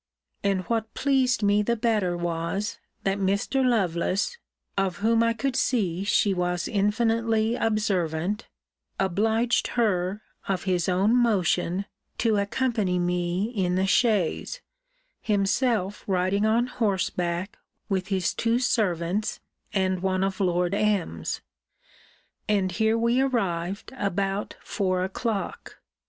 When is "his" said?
10.63-10.89, 18.07-18.33